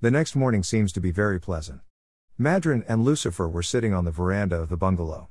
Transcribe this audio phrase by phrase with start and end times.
[0.00, 1.80] The next morning seems to be very pleasant.
[2.38, 5.28] Madrin and Lucifer were sitting on the veranda of the bungalow.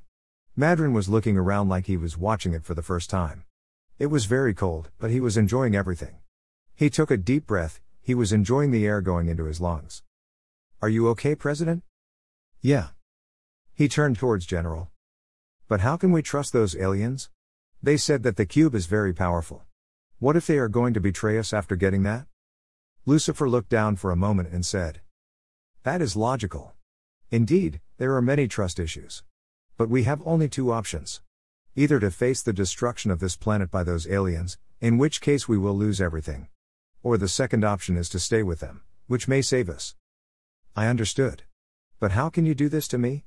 [0.58, 3.46] Madrin was looking around like he was watching it for the first time.
[3.98, 6.18] It was very cold, but he was enjoying everything.
[6.76, 10.04] He took a deep breath, he was enjoying the air going into his lungs.
[10.82, 11.84] Are you okay, President?
[12.60, 12.88] Yeah.
[13.74, 14.90] He turned towards General.
[15.70, 17.30] But how can we trust those aliens?
[17.82, 19.64] They said that the cube is very powerful.
[20.20, 22.26] What if they are going to betray us after getting that?
[23.08, 25.00] Lucifer looked down for a moment and said,
[25.84, 26.74] That is logical.
[27.32, 29.24] Indeed, there are many trust issues.
[29.78, 31.22] But we have only two options.
[31.74, 35.58] Either to face the destruction of this planet by those aliens, in which case we
[35.58, 36.50] will lose everything.
[37.02, 39.96] Or the second option is to stay with them, which may save us.
[40.76, 41.44] I understood.
[42.02, 43.24] But how can you do this to me?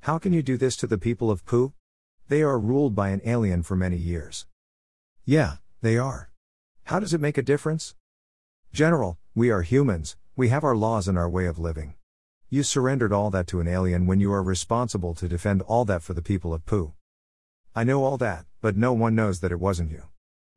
[0.00, 1.74] How can you do this to the people of Pooh?
[2.28, 4.46] They are ruled by an alien for many years.
[5.26, 6.30] Yeah, they are.
[6.84, 7.94] How does it make a difference?
[8.78, 11.94] General, we are humans, we have our laws and our way of living.
[12.48, 16.00] You surrendered all that to an alien when you are responsible to defend all that
[16.00, 16.92] for the people of Pooh.
[17.74, 20.04] I know all that, but no one knows that it wasn't you.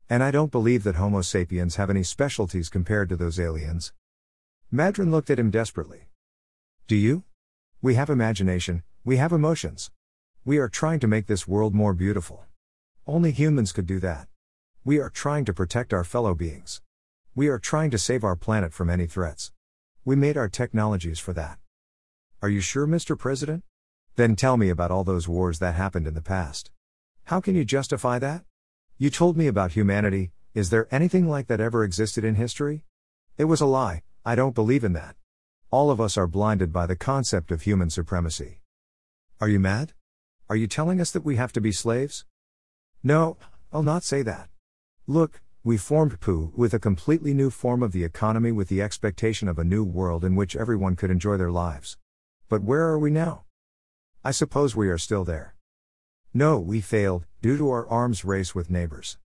[0.08, 3.92] And I don't believe that Homo sapiens have any specialties compared to those aliens.
[4.72, 6.02] Madrin looked at him desperately.
[6.86, 7.24] Do you?
[7.80, 9.90] We have imagination, we have emotions.
[10.44, 12.44] We are trying to make this world more beautiful.
[13.04, 14.28] Only humans could do that.
[14.84, 16.82] We are trying to protect our fellow beings.
[17.34, 19.52] We are trying to save our planet from any threats.
[20.04, 21.58] We made our technologies for that.
[22.42, 23.18] Are you sure, Mr.
[23.18, 23.64] President?
[24.16, 26.70] Then tell me about all those wars that happened in the past.
[27.24, 28.44] How can you justify that?
[28.98, 32.84] You told me about humanity, is there anything like that ever existed in history?
[33.38, 35.16] It was a lie, I don't believe in that.
[35.70, 38.60] All of us are blinded by the concept of human supremacy.
[39.40, 39.94] Are you mad?
[40.50, 42.26] Are you telling us that we have to be slaves?
[43.02, 43.38] No,
[43.72, 44.50] I'll not say that.
[45.06, 49.46] Look, we formed POO with a completely new form of the economy with the expectation
[49.46, 51.96] of a new world in which everyone could enjoy their lives.
[52.48, 53.44] But where are we now?
[54.24, 55.54] I suppose we are still there.
[56.34, 59.18] No, we failed, due to our arms race with neighbors.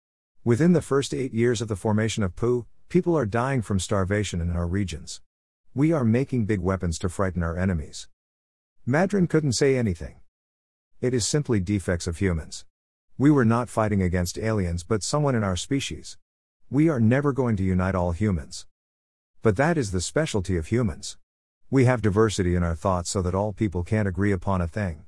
[0.43, 4.41] Within the first eight years of the formation of POO, people are dying from starvation
[4.41, 5.21] in our regions.
[5.73, 8.09] We are making big weapons to frighten our enemies.
[8.85, 10.15] Madrin couldn't say anything.
[10.99, 12.65] It is simply defects of humans.
[13.17, 16.17] We were not fighting against aliens but someone in our species.
[16.71, 18.65] We are never going to unite all humans.
[19.43, 21.15] But that is the specialty of humans.
[21.69, 25.05] We have diversity in our thoughts so that all people can't agree upon a thing.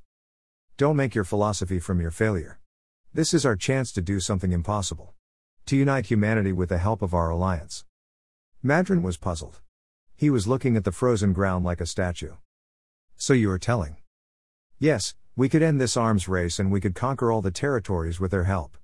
[0.78, 2.60] Don't make your philosophy from your failure.
[3.12, 5.16] This is our chance to do something impossible.
[5.66, 7.86] To unite humanity with the help of our alliance.
[8.64, 9.60] Madrin was puzzled.
[10.16, 12.34] He was looking at the frozen ground like a statue.
[13.16, 13.98] So you are telling?
[14.78, 18.30] Yes, we could end this arms race and we could conquer all the territories with
[18.30, 18.78] their help.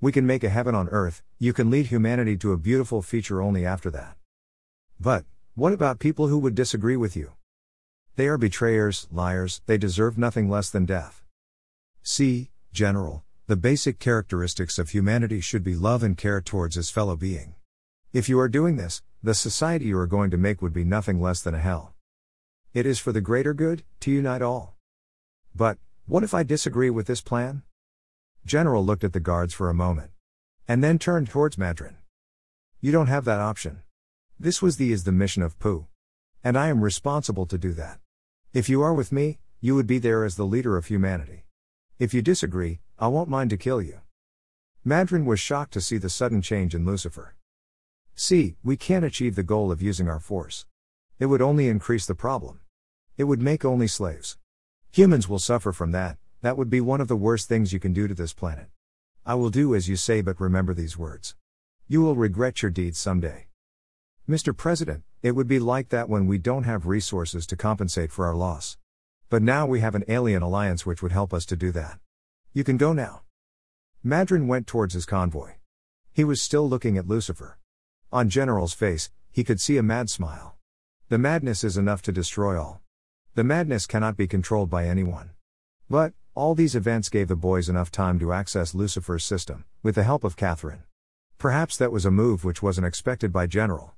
[0.00, 3.40] We can make a heaven on earth, you can lead humanity to a beautiful future
[3.40, 4.16] only after that.
[5.00, 5.24] But,
[5.54, 7.32] what about people who would disagree with you?
[8.16, 11.22] They are betrayers, liars, they deserve nothing less than death.
[12.02, 17.14] See, General, the basic characteristics of humanity should be love and care towards his fellow
[17.14, 17.54] being.
[18.12, 21.20] If you are doing this, the society you are going to make would be nothing
[21.20, 21.94] less than a hell.
[22.72, 24.74] It is for the greater good, to unite all.
[25.54, 27.62] But, what if I disagree with this plan?
[28.46, 30.10] General looked at the guards for a moment.
[30.68, 31.96] And then turned towards Madrin.
[32.80, 33.82] You don't have that option.
[34.38, 35.86] This was the is the mission of Pooh.
[36.42, 38.00] And I am responsible to do that.
[38.52, 41.44] If you are with me, you would be there as the leader of humanity.
[41.98, 44.00] If you disagree, I won't mind to kill you.
[44.84, 47.34] Madrin was shocked to see the sudden change in Lucifer.
[48.14, 50.66] See, we can't achieve the goal of using our force.
[51.18, 52.60] It would only increase the problem.
[53.16, 54.36] It would make only slaves.
[54.92, 57.94] Humans will suffer from that, that would be one of the worst things you can
[57.94, 58.66] do to this planet.
[59.24, 61.34] I will do as you say, but remember these words.
[61.88, 63.46] You will regret your deeds someday.
[64.28, 64.54] Mr.
[64.54, 68.34] President, it would be like that when we don't have resources to compensate for our
[68.34, 68.76] loss.
[69.30, 71.98] But now we have an alien alliance which would help us to do that.
[72.52, 73.22] You can go now.
[74.04, 75.52] Madrin went towards his convoy.
[76.12, 77.58] He was still looking at Lucifer.
[78.12, 80.56] On General's face, he could see a mad smile.
[81.08, 82.82] The madness is enough to destroy all.
[83.34, 85.30] The madness cannot be controlled by anyone.
[85.88, 90.02] But, all these events gave the boys enough time to access Lucifer's system, with the
[90.02, 90.82] help of Catherine.
[91.38, 93.92] Perhaps that was a move which wasn't expected by General.